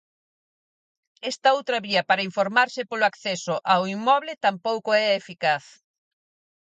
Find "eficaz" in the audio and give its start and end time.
5.21-5.65